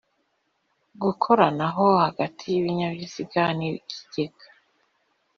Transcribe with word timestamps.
gukoranaho 1.03 1.85
hagati 2.03 2.43
y 2.53 2.55
ikinyabiziga 2.59 3.43
n 3.57 3.59
ikigega 3.69 4.47